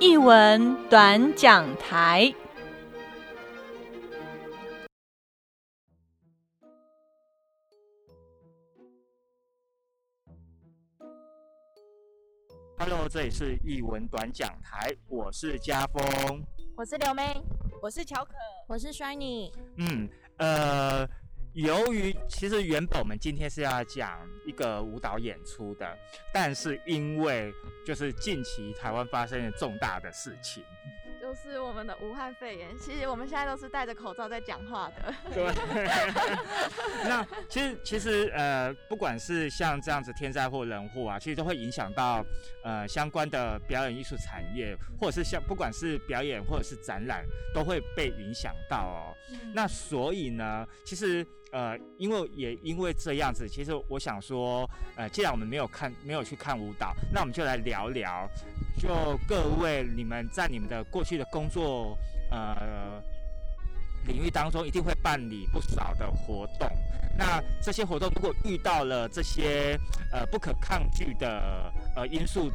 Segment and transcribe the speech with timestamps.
[0.00, 2.34] 译文短讲台。
[12.78, 16.42] Hello，这里是译文短讲台，我是家峰，
[16.74, 17.36] 我是刘妹，
[17.82, 18.32] 我是乔可，
[18.68, 19.52] 我是 Shiny。
[19.76, 20.08] 嗯，
[20.38, 21.06] 呃，
[21.54, 25.98] 由于其实原本我们今天是要讲一个舞蹈演出的，
[26.32, 27.52] 但是因为
[27.84, 30.62] 就是近期台湾发生了重大的事情，
[31.20, 32.76] 就是我们的武汉肺炎。
[32.78, 35.14] 其实我们现在都是戴着口罩在讲话的。
[35.34, 35.52] 对。
[37.04, 42.24] 那其实其实呃，不管是像这样子天灾或人祸啊，其实都会影响到
[42.62, 49.16] 呃相关的表演艺术产业，或者是像不管是表演或者是展览，都会被影响到哦。
[49.52, 58.28] 那所以呢，其实呃，因为也因为这样子，其实我想说，呃，既然我们没有看没有去看舞蹈，那我们就来聊聊，
[58.78, 58.88] 就
[59.26, 61.98] 各位你们在你们的过去的工作
[62.30, 63.02] 呃
[64.06, 66.68] 领域当中，一定会办理不少的活动。
[67.18, 69.78] 那这些活动如果遇到了这些
[70.12, 72.50] 呃不可抗拒的呃因素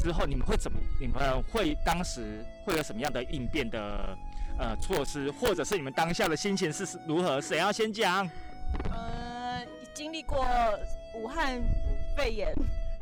[0.00, 0.78] 之后，你们会怎么？
[1.00, 4.16] 你们会当时会有什么样的应变的
[4.58, 7.40] 呃措施，或者是你们当下的心情是如何？
[7.40, 8.28] 谁要先讲？
[8.90, 9.64] 呃，
[9.94, 10.46] 经历过
[11.14, 11.60] 武汉
[12.16, 12.52] 肺炎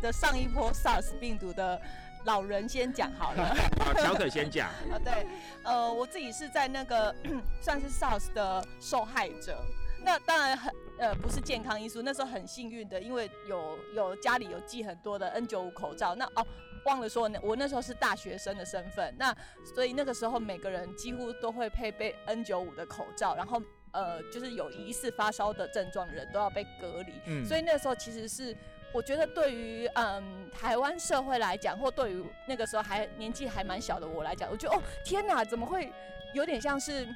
[0.00, 1.80] 的上一波 SARS 病毒的
[2.24, 3.56] 老人先讲好了。
[3.80, 4.68] 好， 乔可先讲。
[4.68, 5.26] 啊， 对，
[5.64, 7.14] 呃，我自己是在那个
[7.60, 9.58] 算是 SARS 的受害者。
[10.04, 16.14] 那当然很呃不是健康因素，那时候很幸运的，因为有有家里有寄很多的 N95 口罩。
[16.14, 16.46] 那哦
[16.86, 19.36] 忘了说，那我那时候是大学生的身份，那
[19.74, 23.60] 所以那个时候每个人几乎都会配备 N95 的口罩，然后
[23.92, 27.12] 呃就是有疑似发烧的症状的人都要被隔离。
[27.26, 28.56] 嗯所以那个时候其实是。
[28.94, 35.92] 我觉得对于嗯台湾社会来讲，或对于那个时候还年纪还蛮小的我来讲，我觉得哦天哪，怎么会
[36.32, 37.06] 有点像是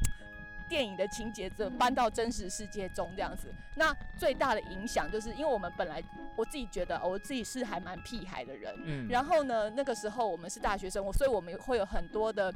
[0.71, 3.53] 电影的情节，这搬到真实世界中这样子？
[3.75, 6.03] 那最大的影响就是因为我们本来
[6.37, 12.55] 我自己觉得我自己是还蛮屁孩的人，嗯然后呢那个时候我们是大学生，我所以我们会有很多的。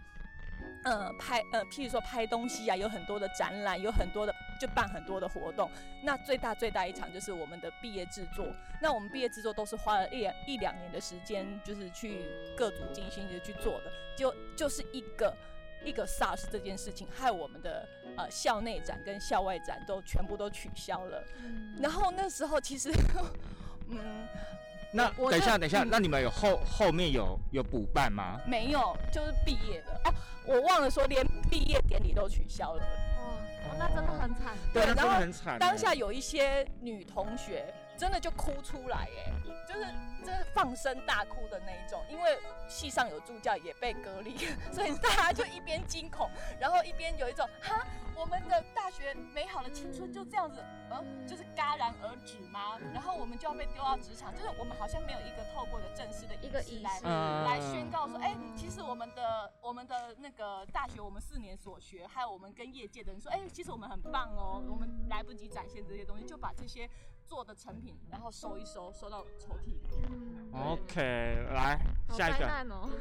[0.84, 5.68] 呃，拍呃，譬如说拍东西啊，有很多的展览，有很多的就办很多的活动。
[6.02, 8.46] 那最大最大一场就是我们的毕业制作。
[8.82, 12.22] 那我们毕业制作都是花了一两一两年的时间，就是去
[12.56, 13.90] 各组精心的去做的。
[14.16, 15.34] 就就是一个
[15.84, 17.86] 一个 SARS 这件事情，害我们的
[18.16, 21.22] 呃校内展跟校外展都全部都取消了。
[21.80, 22.90] 然后那时候其实，
[23.88, 24.26] 嗯，
[24.92, 28.40] 那等一下，等一下，嗯那你们有后后面有有补办吗？
[28.46, 30.14] 没有，就是毕业的哦。
[30.46, 32.82] 我忘了说，连毕业典礼都取消了。
[33.66, 34.54] 哇，那真的很惨。
[34.74, 35.58] 那真的对然后很惨欸。
[35.58, 39.32] 当下有一些女同学真的就哭出来，耶，
[39.68, 39.80] 就是
[40.24, 42.38] 真是放声大哭的那一种，因为
[42.68, 44.36] 戏上有助教也被隔离，
[44.72, 46.28] 所以大家就一边惊恐，
[46.60, 52.78] 然后一边有一种哈，我们的大学美好的青春就这样子，嗯，就是戛然而止吗？
[52.92, 66.88] 然后我们就要被丢到职场，就是我们好像没有一个透过的正式的一个仪仪式来宣告说，哎、其实我们的我们的那个大学，我们四年所学，还有我们跟业界的人说，哎、其实我们很棒哦，我们来不及展现这些东西，就把这些
[67.26, 69.80] 做的成品，然后收一收，收到抽屉里。
[70.08, 71.02] 嗯，OK，
[71.52, 72.46] 来好下一个。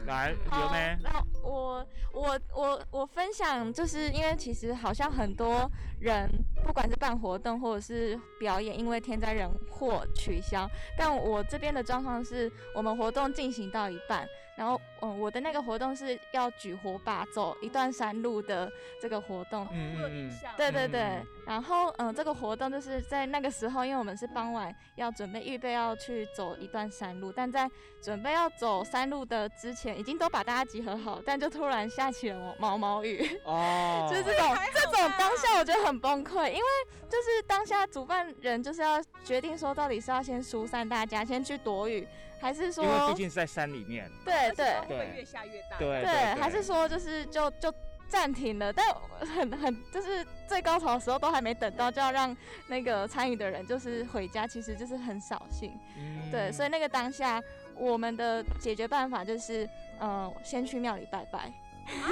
[0.06, 0.97] 来有好没？
[1.01, 5.69] 那我我我我分享，就是因为其实好像很多
[6.00, 6.29] 人，
[6.63, 10.69] 不管是办活动或者是表演，因为天灾人祸取消。
[10.97, 18.72] 但我这边的状况是，我们活动进行到一半，然后嗯，我的那个活动是要举火把走一段山路的
[19.02, 27.69] 这个活动，嗯我有印嗯嗯，象，对对对然后嗯，这个活动就是在那个时候，因为我们是傍晚要准备预备要去走一段山路，但在
[28.02, 36.64] 准备要走山路的之前，已经都把大家集合好，但就突然下起了毛毛雨，哦， 就是这种这种当下我觉得很崩溃，因为
[37.09, 42.08] 就是当下主办人就是要决定说到底是要先疏散大家，先去躲雨，
[42.43, 45.78] 还是说因为毕竟是在山里面，对对会会越下越大。
[45.79, 47.73] 对对，还是说就是就就
[48.09, 48.85] 暂停了，但
[49.25, 52.35] 很很就是最高潮的时候都还没等到，就要让
[52.67, 55.72] 那个参与的人就是回家，其实就是很扫兴。
[55.97, 57.41] 嗯对，所以那个当下
[57.75, 59.67] 我们的解决办法就是，
[60.01, 61.49] 嗯、先去庙里拜拜。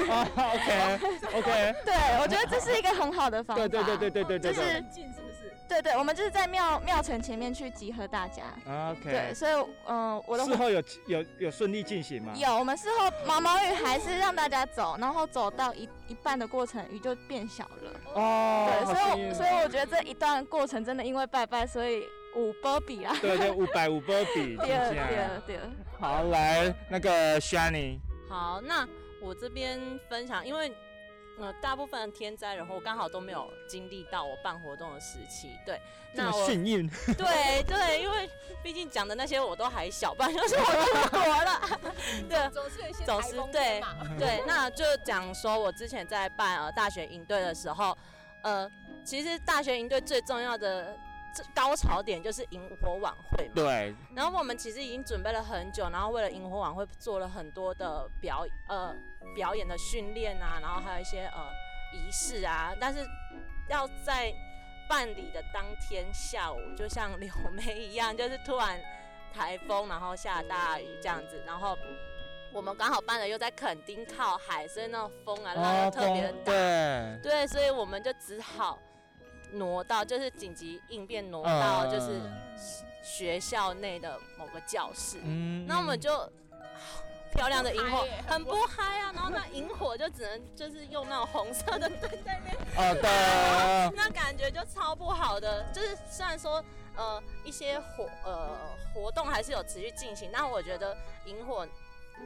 [0.10, 1.00] 啊，OK
[1.38, 3.68] OK， 对，我觉得这是一个很好的方法。
[3.68, 4.84] 对对对对对对对就是
[5.72, 5.82] 对？
[5.82, 8.44] 对对，我们就是在庙庙城前面去集合大家。
[8.66, 9.34] 对，，OK。
[9.34, 9.52] 所以
[9.88, 12.34] 嗯、我的事后有有有顺利进行吗？
[12.36, 17.92] 有，我们事后毛毛雨还是让大家走，然后走到一一半的过程，雨就变小了。
[18.14, 22.04] 哦，对，所以所以我觉得这一段过程真的因为拜拜，所以
[22.36, 23.16] 五波比啊。
[23.22, 25.62] 对对五百五波比， 第二真的第二第二，
[26.00, 28.88] 好，来那个 Shani，好，那
[29.22, 29.80] 我这边
[30.10, 30.72] 分享，因为
[31.39, 35.80] 呃大部分的天灾然后刚好都没有经历到我办活动的时期，对，
[36.13, 38.30] 那我幸运， 对对，因为
[38.63, 41.62] 毕竟讲的那些我都还小，不然就是我出国了，
[42.30, 42.50] 对。
[42.51, 43.81] 总是有一些走失台风对
[44.19, 47.98] 对，那就讲说我之前在办呃大学营队的时候，
[48.44, 48.69] 呃，
[49.04, 50.98] 其实大学营队最重要的
[51.33, 53.54] 这高潮点就是萤火晚会嘛。
[53.56, 58.94] 对，然后我们其实已经准备了很久，然后为了萤火晚会做了很多的表呃
[59.36, 61.50] 表演的训练啊，然后还有一些呃
[61.94, 63.06] 仪式啊，但是
[63.69, 64.33] 要在
[64.89, 68.80] 办理的当天下午，就像柳梅一样，就是突然
[69.34, 71.77] 台风，然后下大雨这样子，然后
[72.54, 78.77] 我们刚好办的又在垦丁靠海，所以那种风啊拉的特别大，对，对，所以我们就只好
[79.51, 82.31] 挪到，就是紧急应变挪到就是嗯
[83.03, 85.18] 学校内的某个教室。
[85.24, 86.31] 嗯那我们就
[87.33, 95.63] 漂亮的萤火很不嗨啊，然后那萤火就只能就是用那种红色的灯在那边， 哦对， 那感觉就超不好的。
[95.74, 96.63] 就是虽然说
[96.95, 98.50] 呃一些活呃
[98.94, 100.95] 活动还是有持续进行，但我觉得
[101.25, 101.65] 萤火。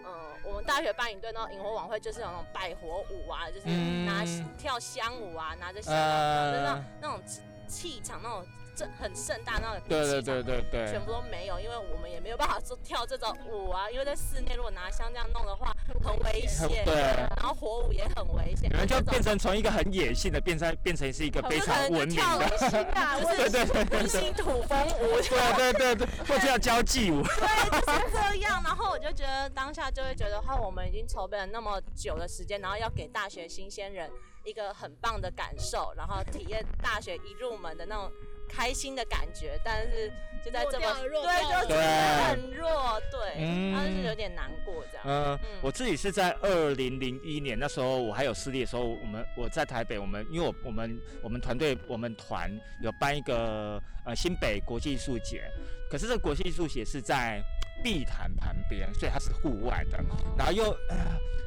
[0.04, 0.12] 嗯，
[0.44, 3.68] 我们大学办营队那种萤火晚会就是有那种拜火舞啊，就是
[4.06, 7.22] 拿嗯跳香舞啊，拿着香啊，就是那种
[7.68, 16.94] 气场，那种这很盛大那种对对对对对全，部都没有，因为我们也没有办法做跳这种舞啊，因为在室内如果拿香这样弄的话很危险，对。
[17.38, 23.66] 然后火舞也很危险，你们就变成从一个很野性的变成变成是一个非常文明的，对对对。
[23.66, 28.62] 对温馨 土风舞，对对对对，或者叫交际舞，对，就是这样。
[28.64, 34.10] 然后我就觉得当下就会觉得，哈，我们已经筹备了那么久的时间，然后要给大学新鲜人
[34.44, 38.12] 一个很棒的感受，然后体验大学一入门的那种
[38.48, 40.12] 开心的感觉，但是
[40.44, 45.06] 就在这么弱对，就真的很弱，对，嗯然后就是有点难过这样。
[45.08, 52.52] 嗯，嗯我自己是在二零零一年那时候，我还有视力的时候，我们我在台北，我们因为我我们我们团队我们团
[52.82, 55.44] 有办一个呃新北国际艺术节，
[55.90, 57.42] 可是这个国际艺术节是在
[57.84, 60.00] 碧潭旁边，所以它是户外的，
[60.38, 60.96] 然后又、呃、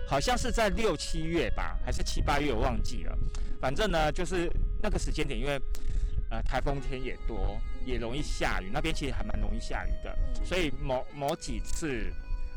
[0.07, 3.17] 好像是在六七月吧，还是七八月，我忘记了。
[3.61, 4.49] 反正呢，就是
[4.83, 5.59] 那个时间点，因为
[6.31, 12.13] 呃台风天也多，也容易下雨，那边其实还蛮容易下雨的，所以某某几次，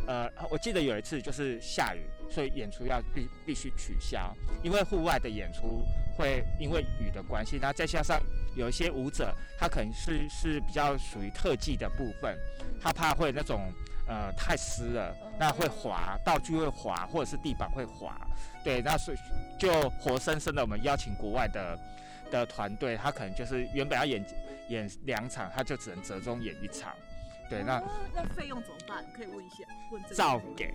[0.07, 5.85] 呃，我记得有一次就是下雨，所以演出要必必须取消，因为户外的演出
[6.17, 8.19] 会因为雨的关系，然后再加上
[8.55, 12.37] 有一些舞者，他可能是是比较属于特技的部分，
[12.81, 13.71] 他怕会那种
[14.07, 18.19] 呃太湿了，那会滑，道具会滑，或者是地板会滑，
[18.63, 19.17] 对，那所以
[19.57, 21.79] 就活生生的我们邀请国外的
[22.31, 24.25] 的团队，他可能就是原本要演
[24.69, 26.95] 演两场，他就只能折中演一场，
[27.49, 27.83] 对，那哦
[28.15, 29.05] 那费用怎么办？
[29.13, 29.57] 可以问一下，
[29.91, 30.73] 问这个照给。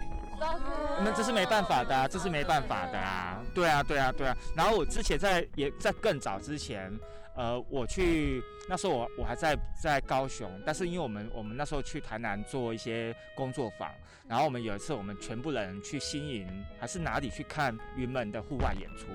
[1.03, 3.43] 那这是没办法的、啊，这是没办法的啊。
[3.55, 4.37] 对啊，对啊，对啊。
[4.55, 6.93] 然后我之前在也在更早之前，
[7.35, 13.91] 呃，我去那时候我我还在在高雄，但是因为我们我们那时候去台南做一些工作坊，
[14.29, 16.47] 然后我们有一次我们全部人去新营
[16.79, 19.07] 还是哪里去看云门的户外演出，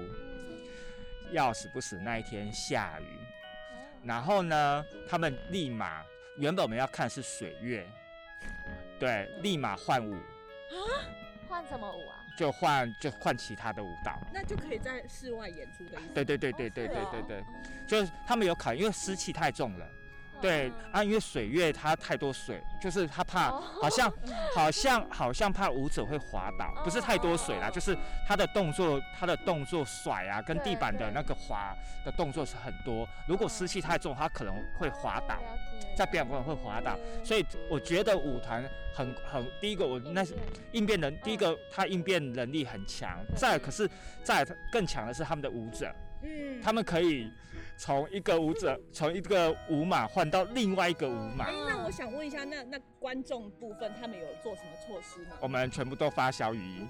[1.31, 3.19] 要死不死那一天下雨，
[4.03, 6.03] 然后呢，他们立马
[6.37, 7.87] 原本我们要看是水月，
[8.99, 10.75] 对，立马换舞啊。
[11.47, 12.23] 换什么舞啊？
[12.37, 14.17] 就换就换其他的舞蹈。
[14.33, 16.13] 那就可以在室外演出的意思。
[16.13, 17.43] 对对对对对对对对，
[17.85, 19.85] 就是他们有考，因为湿气太重了。
[20.41, 23.63] 对啊，因为水月它太多水，就是他怕哦。
[23.81, 24.11] 好像
[24.55, 27.71] 好像好像怕舞者会滑倒，不是太多水啦，哦。
[27.71, 27.95] 就是
[28.27, 33.07] 他的动作他的动作甩啊，跟地板的那个滑的动作是很多。
[33.27, 35.37] 如果湿气太重，他可能会滑倒，
[35.95, 36.97] 在表演过程会滑倒。
[37.23, 40.35] 所以我觉得舞团很很第一个我那是
[40.71, 43.89] 应变能，第一个他应变能力很强，再可是
[44.23, 45.93] 再更强的是他们的舞者，
[46.23, 47.31] 嗯，他们可以
[47.81, 55.37] 从一个舞者从一个舞马换到另外一个舞马哎，，那我想问一下，那那观众部分他们有做什么措施吗？
[55.41, 56.85] 我们全部都发小雨衣，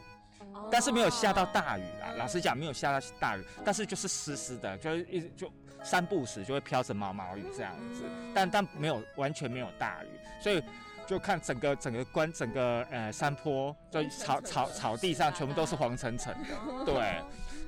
[0.53, 2.11] 哦但是没有下到大雨啦。
[2.17, 5.49] 老实讲，没有下到大雨，但是就是湿湿的，就是一直就
[5.81, 8.03] 三不时就会飘着毛毛雨这样子，
[8.35, 10.07] 但但没有完全没有大雨，
[10.43, 10.61] 所以。
[11.07, 16.55] 就看整个整个关整个呃山坡，就草草草地上全部都是黄澄澄的，
[16.85, 17.21] 对，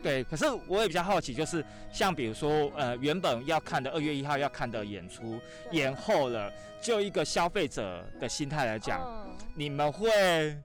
[0.04, 0.24] 对。
[0.26, 5.40] 可是我也比较好奇，就是像比如说呃原本要看的二月一号要看的演出
[5.72, 5.80] 对。
[5.80, 9.38] 延后了，就一个消费者的心态来讲，嗯。
[9.56, 10.62] 你们会？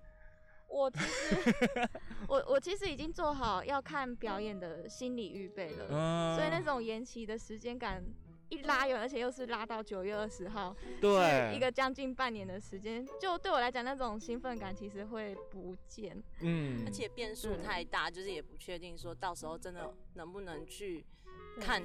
[0.69, 1.89] 我其实
[2.29, 6.37] 我我其实已经做好要看表演的心理预备了，嗯。
[6.37, 8.05] 所以那种延期的时间感
[8.49, 16.23] 一拉远，而且又是拉到九月二十号，对，一个将近半年的时间，就对我来讲，那种兴奋感其实会不见。
[16.41, 21.05] 嗯而且变数太大，就是也不确定说到时候真的能不能去
[21.61, 21.83] 看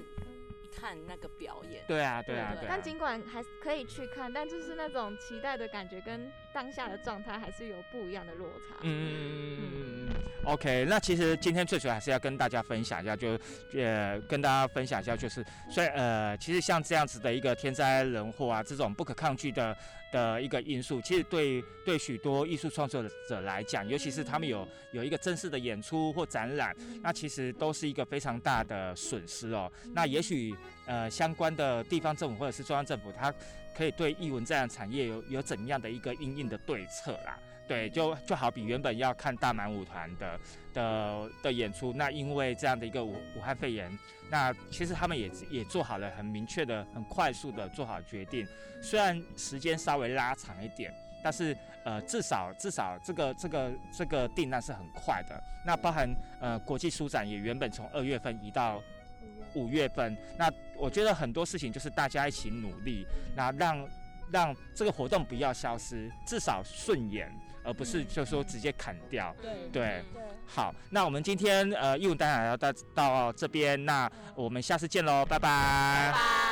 [0.73, 1.83] 看那个表演。
[1.87, 2.67] 对啊，对啊，对对啊。
[2.69, 8.75] 但尽管还可以去看，但就是那种期待的感觉跟当下的状态还是有不一样的落差。
[8.81, 10.22] 嗯嗯嗯嗯嗯嗯。
[10.45, 13.39] OK，那其实今天最主要还是要跟大家分享一下，就
[13.73, 19.75] 呃跟大家分享一下，就是虽然呃其实像这样子的一个天灾人祸啊，这种不可抗拒的
[20.11, 29.71] 的一个因素，其实对对许多艺术创作者来讲，尤其是他们有有一个正式的演出或展览，那其实都是一个非常大的损失哦。
[29.93, 30.53] 那也许
[30.85, 33.33] 呃相关的地方政府或者是中央政府，它
[33.75, 37.37] 可以对艺文这样的产业有有怎样的一个应应的对策啦？
[37.65, 40.37] 对，就就好比原本要看大满舞团的
[40.73, 43.89] 的的演出，那因为这样的一个武武汉肺炎，
[44.29, 48.45] 那其实他们也也做好了很明确的、很快速的做好决定，
[48.81, 55.41] 虽然时间稍微拉长一点，但是呃至少至少这个这个这个订单是很快的。
[55.65, 58.83] 那包含呃国际书展也原本从二月份移到
[59.53, 60.51] 五月份，那
[60.83, 63.87] 我觉得很多事情就是大家一起努力，那让
[64.29, 67.31] 让这个活动不要消失，至少顺延，
[67.63, 69.33] 而不是就说直接砍掉。
[69.41, 70.21] 对对，对。
[70.45, 76.42] 好，那我们今天呃义务单啊要到到这边，那我们下次见喽，拜拜拜。